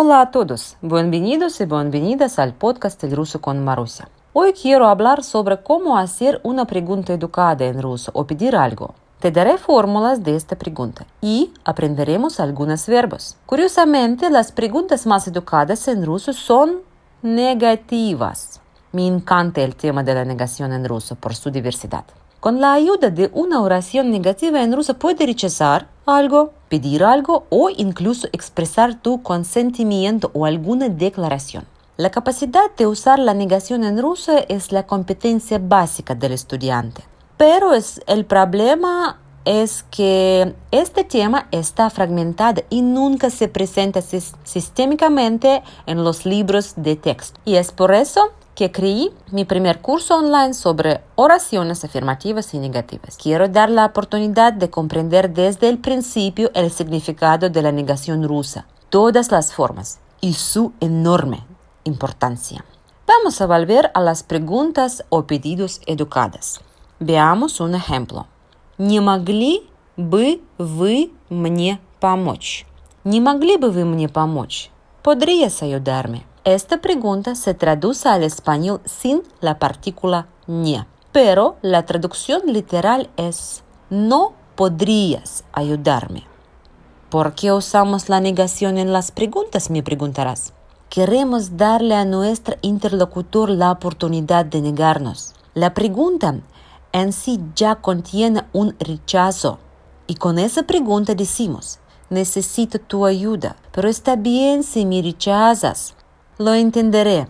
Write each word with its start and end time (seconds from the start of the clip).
Hola 0.00 0.20
a 0.20 0.30
todos, 0.30 0.76
bienvenidos 0.80 1.60
y 1.60 1.64
bienvenidas 1.64 2.38
al 2.38 2.54
podcast 2.54 3.02
El 3.02 3.16
ruso 3.16 3.40
con 3.40 3.64
Marusia. 3.64 4.08
Hoy 4.32 4.52
quiero 4.52 4.86
hablar 4.86 5.24
sobre 5.24 5.60
cómo 5.60 5.98
hacer 5.98 6.40
una 6.44 6.66
pregunta 6.66 7.12
educada 7.12 7.64
en 7.64 7.82
ruso 7.82 8.12
o 8.14 8.24
pedir 8.24 8.54
algo. 8.54 8.94
Te 9.18 9.32
daré 9.32 9.58
fórmulas 9.58 10.22
de 10.22 10.36
esta 10.36 10.54
pregunta 10.54 11.04
y 11.20 11.52
aprenderemos 11.64 12.38
algunos 12.38 12.86
verbos. 12.86 13.38
Curiosamente, 13.44 14.30
las 14.30 14.52
preguntas 14.52 15.04
más 15.04 15.26
educadas 15.26 15.88
en 15.88 16.06
ruso 16.06 16.32
son 16.32 16.76
negativas. 17.22 18.60
Me 18.92 19.04
encanta 19.04 19.62
el 19.62 19.74
tema 19.74 20.04
de 20.04 20.14
la 20.14 20.24
negación 20.24 20.72
en 20.74 20.84
ruso 20.84 21.16
por 21.16 21.34
su 21.34 21.50
diversidad. 21.50 22.04
Con 22.40 22.60
la 22.60 22.72
ayuda 22.72 23.10
de 23.10 23.30
una 23.34 23.60
oración 23.60 24.12
negativa 24.12 24.62
en 24.62 24.72
ruso 24.72 24.94
puedes 24.94 25.26
rechazar 25.26 25.88
algo, 26.06 26.52
pedir 26.68 27.02
algo 27.02 27.46
o 27.50 27.68
incluso 27.68 28.28
expresar 28.32 29.02
tu 29.02 29.22
consentimiento 29.24 30.30
o 30.34 30.46
alguna 30.46 30.88
declaración. 30.88 31.64
La 31.96 32.12
capacidad 32.12 32.70
de 32.76 32.86
usar 32.86 33.18
la 33.18 33.34
negación 33.34 33.82
en 33.82 34.00
ruso 34.00 34.32
es 34.48 34.70
la 34.70 34.86
competencia 34.86 35.58
básica 35.60 36.14
del 36.14 36.30
estudiante. 36.30 37.02
Pero 37.36 37.74
es, 37.74 38.00
el 38.06 38.24
problema 38.24 39.18
es 39.44 39.84
que 39.90 40.54
este 40.70 41.02
tema 41.02 41.48
está 41.50 41.90
fragmentado 41.90 42.62
y 42.70 42.82
nunca 42.82 43.30
se 43.30 43.48
presenta 43.48 44.00
sistémicamente 44.00 45.64
en 45.86 46.04
los 46.04 46.24
libros 46.24 46.74
de 46.76 46.94
texto. 46.94 47.40
Y 47.44 47.56
es 47.56 47.72
por 47.72 47.92
eso 47.92 48.30
que 48.57 48.71
creí 48.71 49.11
mi 49.31 49.45
primer 49.45 49.81
curso 49.81 50.17
online 50.17 50.53
sobre 50.53 51.01
oraciones 51.15 51.83
afirmativas 51.83 52.53
y 52.53 52.59
negativas. 52.59 53.17
Quiero 53.17 53.47
dar 53.47 53.69
la 53.69 53.85
oportunidad 53.85 54.53
de 54.53 54.69
comprender 54.69 55.33
desde 55.33 55.69
el 55.69 55.79
principio 55.79 56.51
el 56.53 56.71
significado 56.71 57.49
de 57.49 57.61
la 57.61 57.71
negación 57.71 58.27
rusa, 58.27 58.67
todas 58.89 59.31
las 59.31 59.53
formas 59.53 59.99
y 60.21 60.33
su 60.33 60.73
enorme 60.79 61.45
importancia. 61.83 62.63
Vamos 63.07 63.41
a 63.41 63.47
volver 63.47 63.91
a 63.93 64.01
las 64.01 64.23
preguntas 64.23 65.03
o 65.09 65.25
pedidos 65.25 65.81
educadas. 65.87 66.61
Veamos 66.99 67.59
un 67.59 67.75
ejemplo. 67.75 68.27
Не 68.77 69.01
могли 69.01 69.69
бы 69.97 70.41
вы 70.57 71.11
мне 71.29 71.79
помочь? 71.99 72.65
Не 73.03 73.19
могли 73.19 73.57
бы 73.57 73.71
вы 73.71 73.83
мне 73.83 74.07
помочь? 74.07 74.71
¿Podrías 75.03 75.61
ayudarme? 75.61 76.23
Esta 76.48 76.80
pregunta 76.80 77.34
se 77.34 77.52
traduce 77.52 78.08
al 78.08 78.22
español 78.22 78.80
sin 78.86 79.22
la 79.42 79.58
partícula 79.58 80.28
не, 80.46 80.86
pero 81.12 81.56
la 81.60 81.84
traducción 81.84 82.40
literal 82.46 83.10
es 83.18 83.62
no 83.90 84.32
podrías 84.56 85.44
ayudarme. 85.52 86.24
¿Por 87.10 87.34
qué 87.34 87.52
usamos 87.52 88.08
la 88.08 88.20
negación 88.20 88.78
en 88.78 88.94
las 88.94 89.10
preguntas? 89.10 89.68
Me 89.68 89.82
preguntarás. 89.82 90.54
Queremos 90.88 91.58
darle 91.58 91.94
a 91.94 92.06
nuestro 92.06 92.56
interlocutor 92.62 93.50
la 93.50 93.70
oportunidad 93.70 94.46
de 94.46 94.62
negarnos. 94.62 95.34
La 95.52 95.74
pregunta 95.74 96.34
en 96.92 97.12
sí 97.12 97.40
ya 97.56 97.74
contiene 97.74 98.44
un 98.54 98.74
rechazo 98.80 99.58
y 100.06 100.14
con 100.14 100.38
esa 100.38 100.62
pregunta 100.62 101.14
decimos, 101.14 101.78
necesito 102.08 102.78
tu 102.78 103.04
ayuda, 103.04 103.54
pero 103.70 103.90
está 103.90 104.16
bien 104.16 104.62
si 104.62 104.86
me 104.86 105.02
rechazas. 105.02 105.94
Lo 106.38 106.54
entenderé. 106.54 107.26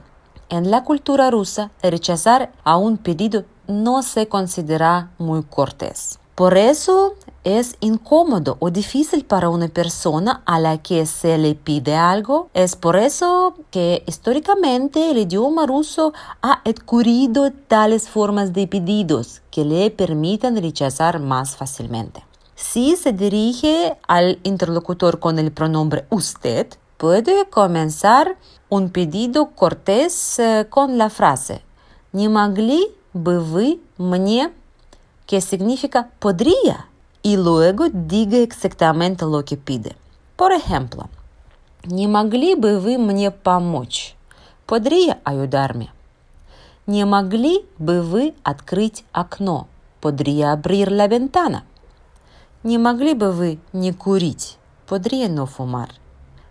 En 0.51 0.71
la 0.71 0.85
cultura 0.85 1.31
rusa, 1.31 1.71
rechazar 1.83 2.53
a 2.63 2.77
un 2.77 2.99
pedido 2.99 3.45
no 3.67 4.03
se 4.03 4.29
considera 4.29 5.13
muy 5.17 5.43
cortés. 5.45 6.19
Por 6.35 6.59
eso 6.59 7.15
es 7.43 7.77
incómodo 7.81 8.59
o 8.61 8.71
difícil 8.71 9.25
para 9.25 9.49
una 9.49 9.69
persona 9.69 10.43
a 10.45 10.61
la 10.61 10.77
que 10.77 11.07
se 11.07 11.39
le 11.39 11.55
pide 11.55 11.97
algo. 11.97 12.51
Es 12.53 12.77
por 12.77 12.97
eso 12.97 13.55
que 13.71 14.05
históricamente 14.07 15.11
el 15.11 15.17
idioma 15.17 15.65
ruso 15.65 16.13
ha 16.43 16.61
adquirido 16.69 17.51
tales 17.67 18.11
formas 18.11 18.53
de 18.53 18.67
pedidos 18.67 19.41
que 19.51 19.65
le 19.65 19.91
permitan 19.91 20.55
rechazar 20.61 21.19
más 21.19 21.57
fácilmente. 21.57 22.23
Si 22.57 22.95
se 22.97 23.15
dirige 23.15 23.97
al 24.07 24.39
interlocutor 24.43 25.19
con 25.19 25.39
el 25.39 25.51
pronombre 25.51 26.05
usted, 26.11 26.67
puede 26.99 27.49
comenzar 27.49 28.37
un 28.69 28.91
pedido 28.91 29.51
cortés 29.55 30.39
eh, 30.39 30.67
con 30.69 30.99
la 30.99 31.09
frase 31.09 31.63
«Не 32.13 32.29
могли 32.29 32.89
бы 33.15 33.41
вы 33.41 33.81
мне?» 33.99 34.53
que 35.27 35.41
significa 35.41 36.11
«podría» 36.19 36.87
y 37.23 37.37
luego 37.37 37.89
diga 37.91 38.39
exactamente 38.39 39.25
lo 39.25 39.45
que 39.45 39.57
pide. 39.57 39.97
Por 40.37 40.53
ejemplo, 40.53 41.09
«Не 41.85 42.07
могли 42.09 42.55
бы 42.55 42.81
вы 42.81 42.99
мне 42.99 43.31
помочь?» 43.31 44.17
«Podría 44.67 45.21
ayudarme?» 45.25 45.91
«Не 46.87 47.05
могли 47.05 47.65
бы 47.79 48.03
вы 48.03 48.35
открыть 48.43 49.05
окно?» 49.13 49.69
«Podría 50.01 50.53
abrir 50.53 50.91
la 50.91 51.07
ventana?» 51.07 51.65
«Не 52.65 52.79
могли 52.79 53.15
бы 53.15 53.31
вы 53.33 53.59
не 53.73 53.93
курить?» 53.93 54.59
«Podría 54.89 55.29
no 55.29 55.47
fumar?» 55.47 55.91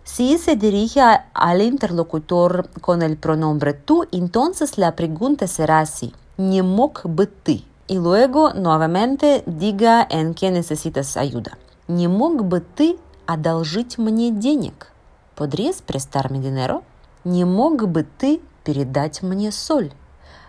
Si 0.07 0.37
se 0.37 0.55
dirige 0.55 1.01
al 1.33 1.61
interlocutor 1.61 2.69
con 2.81 3.01
el 3.01 3.17
pronombre 3.17 3.73
tú, 3.73 4.05
entonces 4.11 4.77
la 4.77 4.95
pregunta 4.95 5.47
será 5.47 5.79
así. 5.79 6.13
Не 6.37 6.61
мог 6.61 7.03
бы 7.05 7.27
ты? 7.27 7.63
Y 7.87 7.95
luego 7.95 8.53
nuevamente 8.53 9.43
diga 9.45 10.05
en 10.09 10.33
qué 10.33 10.51
necesitas 10.51 11.15
ayuda. 11.15 11.57
Не 11.87 12.07
мог 12.07 12.43
бы 12.43 12.61
ты 12.61 12.97
одолжить 13.25 13.97
мне 13.97 14.31
денег? 14.31 14.91
¿Podrías 15.35 15.81
prestarme 15.81 16.39
dinero? 16.39 16.83
Не 17.23 17.45
мог 17.45 17.87
бы 17.87 18.03
ты 18.03 18.41
передать 18.63 19.23
мне 19.23 19.51
соль? 19.51 19.93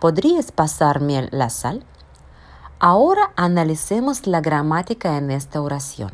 ¿Podrías 0.01 0.51
pasarme 0.51 1.29
la 1.31 1.49
sal? 1.49 1.83
Ahora 2.79 3.31
analicemos 3.35 4.27
la 4.27 4.41
gramática 4.41 5.17
en 5.17 5.31
esta 5.31 5.61
oración. 5.61 6.11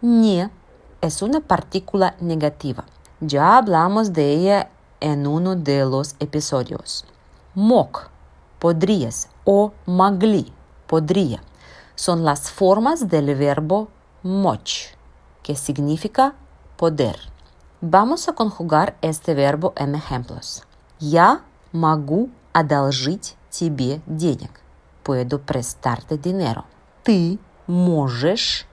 Не 0.00 0.50
es 1.00 1.22
una 1.22 1.40
partícula 1.40 2.16
negativa. 2.20 2.84
Ya 3.20 3.56
hablamos 3.56 4.12
de 4.12 4.32
ella 4.32 4.70
en 5.00 5.26
uno 5.26 5.56
de 5.56 5.84
los 5.84 6.14
episodios. 6.20 7.04
Mok, 7.54 8.08
podrías, 8.58 9.28
o 9.44 9.72
magli, 9.86 10.52
podría, 10.86 11.42
son 11.94 12.24
las 12.24 12.50
formas 12.50 13.08
del 13.08 13.34
verbo 13.34 13.88
moch, 14.22 14.94
que 15.42 15.56
significa 15.56 16.34
poder. 16.76 17.16
Vamos 17.80 18.28
a 18.28 18.32
conjugar 18.34 18.96
este 19.02 19.34
verbo 19.34 19.72
en 19.76 19.96
ejemplos. 19.96 20.62
Я 21.00 21.42
могу 21.72 22.30
одолжить 22.52 23.36
тебе 23.50 24.00
денег. 24.06 24.60
Puedo 25.02 25.40
prestarte 25.40 26.16
dinero. 26.16 26.64
Ты 27.02 27.40
можешь 27.66 28.65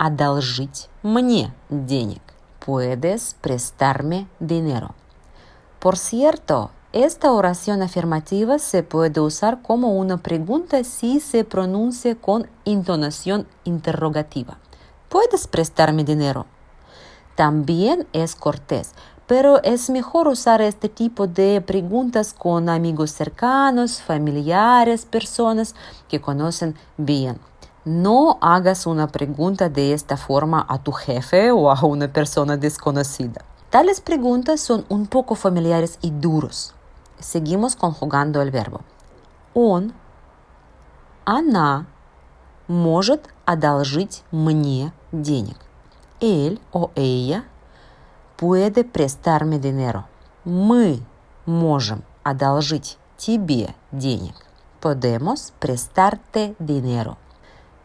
одолжить 0.00 0.88
мне 1.02 1.52
денег. 1.68 2.22
Puedes 2.60 3.36
prestarme 3.40 4.26
dinero. 4.40 4.94
Por 5.78 5.96
cierto, 5.96 6.70
esta 6.92 7.30
oración 7.32 7.82
afirmativa 7.82 8.58
se 8.58 8.82
puede 8.82 9.20
usar 9.20 9.60
como 9.62 9.96
una 9.96 10.16
pregunta 10.16 10.82
si 10.82 11.20
se 11.20 11.44
pronuncia 11.44 12.14
con 12.14 12.48
intonación 12.64 13.46
interrogativa. 13.64 14.58
¿Puedes 15.08 15.46
prestarme 15.46 16.04
dinero? 16.04 16.46
También 17.34 18.06
es 18.12 18.34
cortés, 18.34 18.94
pero 19.26 19.62
es 19.62 19.90
mejor 19.90 20.26
usar 20.26 20.62
este 20.62 20.88
tipo 20.88 21.26
de 21.26 21.60
preguntas 21.60 22.32
con 22.32 22.68
amigos 22.68 23.10
cercanos, 23.10 24.00
familiares, 24.00 25.04
personas 25.04 25.74
que 26.08 26.20
conocen 26.20 26.76
bien. 26.96 27.38
No 27.84 28.38
hagas 28.40 28.86
una 28.86 29.06
pregunta 29.06 29.68
de 29.68 29.92
esta 29.92 30.16
forma 30.16 30.66
a 30.68 30.78
tu 30.78 30.92
jefe 30.92 31.52
o 31.52 31.70
a 31.70 31.84
una 31.84 32.08
persona 32.08 32.56
desconocida. 32.56 33.44
Tales 33.70 34.00
preguntas 34.00 34.60
son 34.60 34.84
un 34.88 35.06
poco 35.06 35.34
familiares 35.34 35.98
y 36.00 36.10
duros. 36.10 36.74
Seguimos 37.18 37.76
conjugando 37.76 38.42
el 38.42 38.50
verbo. 38.50 38.80
Он, 39.54 39.92
она 41.24 41.86
может 42.68 43.28
одолжить 43.44 44.24
мне 44.30 44.92
денег. 45.12 45.56
Él 46.20 46.60
o 46.72 46.90
ella 46.94 47.44
puede 48.36 48.84
prestarme 48.84 49.58
dinero. 49.58 50.04
Мы 50.44 51.02
можем 51.46 52.02
одолжить 52.22 52.98
тебе 53.16 53.74
денег. 53.92 54.34
Podemos 54.80 55.52
prestarte 55.58 56.54
dinero. 56.58 57.16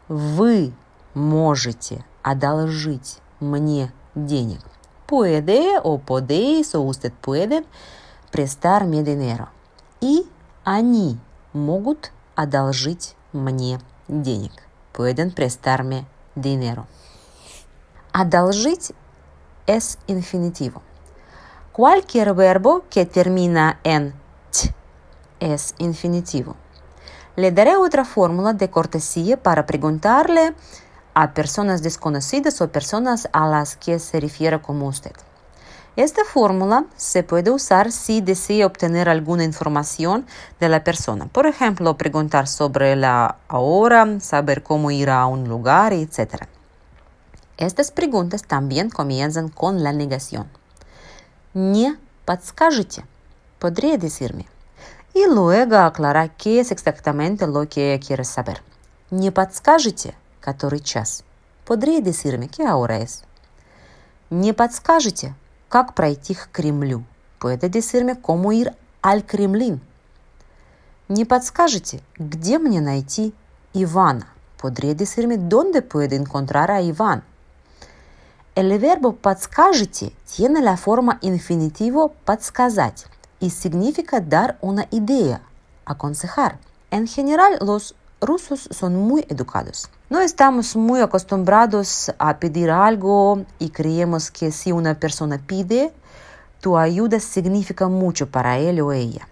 Вы 0.09 0.73
можете 1.15 2.05
одолжить 2.23 3.19
мне 3.41 3.93
денег. 4.15 4.61
Puede 5.07 5.81
o 5.83 5.99
podéis 5.99 6.75
o 6.75 6.83
usted 6.83 7.13
puede 7.13 7.65
prestarme 8.31 9.03
dinero. 9.03 9.49
И 10.01 10.27
они 10.65 11.19
могут 11.53 12.13
одолжить 12.37 13.17
мне 13.33 13.81
денег. 14.09 14.53
Pueden 14.93 15.33
prestarme 15.33 16.07
dinero. 16.37 16.87
Одолжить 18.13 18.93
es 19.67 19.99
infinitivo. 20.07 20.83
Cualquier 21.73 22.33
verbo 22.33 22.85
que 22.89 23.05
termina 23.07 23.81
en 23.83 24.15
t 24.51 24.73
es 25.41 25.75
infinitivo. 25.79 26.57
Le 27.36 27.52
daré 27.52 27.78
otra 27.78 28.06
fórmula 28.06 28.54
de 28.54 28.70
cortesía 28.70 29.42
para 29.42 29.66
preguntarle 29.66 30.54
a 31.14 31.34
personas 31.34 31.82
desconocidas 31.82 32.62
o 32.62 32.72
personas 32.72 33.30
a 33.32 33.48
las 33.48 33.76
que 33.76 34.00
se 34.00 34.20
refiere 34.20 34.62
como 34.62 34.88
usted. 34.88 35.14
Esta 35.98 36.24
fórmula 36.24 36.86
se 36.96 37.22
puede 37.24 37.52
usar 37.52 37.92
si 37.92 38.22
desea 38.22 38.66
obtener 38.66 39.10
alguna 39.10 39.44
información 39.44 40.26
de 40.60 40.70
la 40.70 40.86
persona. 40.86 41.28
Por 41.28 41.48
ejemplo, 41.48 41.98
preguntar 41.98 42.48
sobre 42.48 42.96
la 42.96 43.40
hora, 43.50 44.22
saber 44.22 44.64
cómo 44.64 44.90
ir 44.92 45.10
a 45.10 45.26
un 45.26 45.50
lugar, 45.50 45.92
etc. 45.92 46.46
Estas 47.58 47.92
preguntas 47.92 48.44
también 48.44 48.90
comienzan 48.90 49.50
con 49.50 49.84
la 49.84 49.92
negación. 49.92 50.48
Не 51.54 51.98
подскажете? 52.24 53.04
Podría 53.60 53.98
decirme. 53.98 54.48
Qué 56.37 56.61
es 56.61 56.71
exactamente 56.71 57.47
lo 57.47 57.67
que 57.67 57.99
quieres 58.07 58.29
saber. 58.29 58.63
Не 59.11 59.31
подскажете, 59.31 60.15
который 60.41 60.81
час? 60.81 61.25
Podría 61.65 62.03
decirme 62.03 62.49
qué 62.49 62.65
hora 62.69 62.99
es. 62.99 63.23
Не 64.29 64.53
подскажете, 64.53 65.35
как 65.71 65.95
пройти 65.95 66.35
к 66.35 66.51
Кремлю? 66.53 67.03
Puede 67.39 67.71
decirme 67.71 68.21
cómo 68.21 68.53
ir 68.53 68.77
al 69.01 69.25
Kremlin. 69.25 69.81
Не 71.09 71.25
подскажете, 71.25 72.03
где 72.19 72.59
мне 72.59 72.83
найти 72.83 73.33
Ивана? 73.73 74.27
Podría 74.59 74.95
decirme 74.95 75.39
dónde 75.39 75.81
puedo 75.81 76.15
encontrar 76.15 76.71
a 76.71 76.83
Iván. 76.83 77.23
El 78.55 78.79
verbo 78.79 79.13
подскажете 79.13 80.13
tiene 80.27 80.61
la 80.61 80.77
forma 80.77 81.19
infinitivo 81.23 82.13
подсказать 82.27 83.07
y 83.41 83.51
significa 83.51 84.21
dar 84.21 84.59
una 84.61 84.87
idea, 84.91 85.43
aconsejar. 85.85 86.59
En 86.91 87.07
general, 87.07 87.59
los 87.61 87.95
rusos 88.21 88.69
son 88.71 88.97
muy 88.97 89.25
educados. 89.29 89.89
No 90.09 90.21
estamos 90.21 90.77
muy 90.77 91.01
acostumbrados 91.01 92.13
a 92.19 92.39
pedir 92.39 92.71
algo 92.71 93.45
y 93.59 93.71
creemos 93.71 94.31
que 94.31 94.53
si 94.53 94.73
una 94.73 94.99
persona 94.99 95.39
pide, 95.39 95.93
tu 96.61 96.79
ayuda 96.79 97.21
significa 97.21 97.89
mucho 97.89 98.31
para 98.31 98.59
él 98.59 98.81
o 98.81 98.93
ella. 98.93 99.29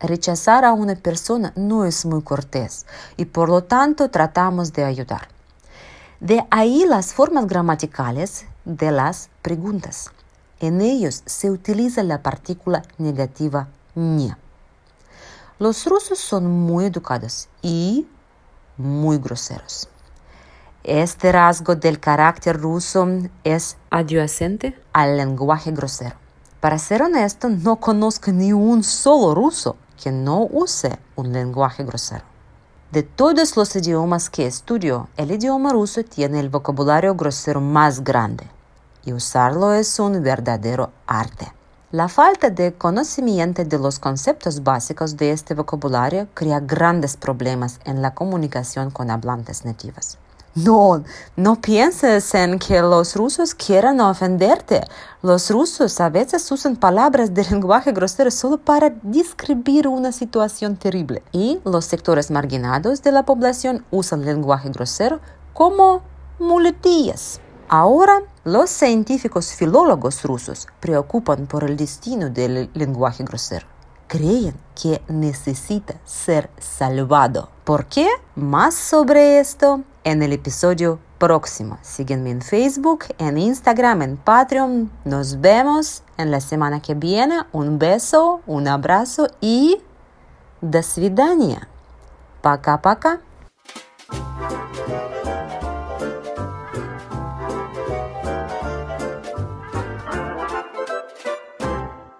Rechazar 0.00 0.64
a 0.64 0.72
una 0.72 0.94
persona 0.94 1.52
no 1.56 1.84
es 1.84 2.06
muy 2.06 2.22
cortés 2.22 2.86
y 3.16 3.26
por 3.26 3.50
lo 3.50 3.64
tanto 3.64 4.10
tratamos 4.10 4.72
de 4.72 4.84
ayudar. 4.84 5.28
De 6.20 6.44
ahí 6.50 6.84
las 6.86 7.12
formas 7.12 7.46
gramaticales 7.46 8.46
de 8.64 8.92
las 8.92 9.28
preguntas. 9.42 10.10
En 10.60 10.82
ellos 10.82 11.22
se 11.24 11.50
utiliza 11.50 12.02
la 12.02 12.22
partícula 12.22 12.82
negativa 12.98 13.68
не. 13.94 14.36
Los 15.58 15.86
rusos 15.86 16.18
son 16.18 16.50
muy 16.50 16.84
educados 16.84 17.48
y 17.62 18.06
muy 18.76 19.16
groseros. 19.16 19.88
Este 20.84 21.32
rasgo 21.32 21.76
del 21.76 21.98
carácter 21.98 22.60
ruso 22.60 23.08
es 23.42 23.78
adyacente 23.88 24.78
al 24.92 25.16
lenguaje 25.16 25.70
grosero. 25.72 26.16
Para 26.60 26.78
ser 26.78 27.02
honesto, 27.02 27.48
no 27.48 27.76
conozco 27.76 28.30
ni 28.30 28.52
un 28.52 28.84
solo 28.84 29.34
ruso 29.34 29.76
que 30.02 30.12
no 30.12 30.42
use 30.42 30.98
un 31.16 31.32
lenguaje 31.32 31.84
grosero. 31.84 32.24
De 32.92 33.02
todos 33.02 33.56
los 33.56 33.74
idiomas 33.76 34.28
que 34.28 34.46
estudio, 34.46 35.08
el 35.16 35.30
idioma 35.30 35.72
ruso 35.72 36.04
tiene 36.04 36.38
el 36.38 36.50
vocabulario 36.50 37.14
grosero 37.14 37.62
más 37.62 38.04
grande 38.04 38.46
y 39.04 39.12
usarlo 39.12 39.72
es 39.72 39.98
un 39.98 40.22
verdadero 40.22 40.90
arte. 41.06 41.52
La 41.92 42.08
falta 42.08 42.50
de 42.50 42.72
conocimiento 42.74 43.64
de 43.64 43.78
los 43.78 43.98
conceptos 43.98 44.62
básicos 44.62 45.16
de 45.16 45.32
este 45.32 45.54
vocabulario 45.54 46.28
crea 46.34 46.60
grandes 46.60 47.16
problemas 47.16 47.80
en 47.84 48.00
la 48.00 48.14
comunicación 48.14 48.90
con 48.90 49.10
hablantes 49.10 49.64
nativos. 49.64 50.16
No, 50.54 51.04
no 51.36 51.60
pienses 51.60 52.34
en 52.34 52.58
que 52.58 52.80
los 52.80 53.14
rusos 53.14 53.54
quieran 53.54 54.00
ofenderte. 54.00 54.82
Los 55.22 55.48
rusos 55.50 56.00
a 56.00 56.08
veces 56.08 56.50
usan 56.50 56.74
palabras 56.74 57.34
de 57.34 57.44
lenguaje 57.44 57.92
grosero 57.92 58.30
solo 58.32 58.58
para 58.58 58.90
describir 59.02 59.86
una 59.86 60.10
situación 60.10 60.76
terrible. 60.76 61.22
Y 61.30 61.60
los 61.64 61.84
sectores 61.84 62.32
marginados 62.32 63.02
de 63.02 63.12
la 63.12 63.24
población 63.24 63.84
usan 63.92 64.24
lenguaje 64.24 64.70
grosero 64.70 65.20
como 65.54 66.02
muletillas. 66.40 67.40
Ahora, 67.69 68.21
los 68.43 68.69
científicos 68.69 69.53
filólogos 69.53 70.23
rusos 70.23 70.67
preocupan 70.79 71.47
por 71.47 71.63
el 71.63 71.75
destino 71.77 72.29
del 72.29 72.69
lenguaje 72.73 73.23
grosero. 73.23 73.65
Creen 74.07 74.55
que 74.79 75.01
necesita 75.07 75.95
ser 76.05 76.51
salvado. 76.59 77.49
¿Por 77.63 77.87
qué? 77.87 78.07
Más 78.35 78.75
sobre 78.75 79.39
esto 79.39 79.81
en 80.03 80.21
el 80.21 80.31
episodio 80.31 80.99
próximo. 81.17 81.79
Sígueme 81.81 82.29
en 82.29 82.41
Facebook, 82.41 83.05
en 83.17 83.39
Instagram, 83.39 84.03
en 84.03 84.17
Patreon. 84.17 84.91
Nos 85.03 85.41
vemos 85.41 86.03
en 86.17 86.29
la 86.29 86.41
semana 86.41 86.81
que 86.81 86.93
viene. 86.93 87.45
Un 87.51 87.79
beso, 87.79 88.41
un 88.45 88.67
abrazo 88.67 89.27
y 89.41 89.81
до 90.61 90.83
свидания. 90.83 91.67
Пока-пока. 92.41 93.21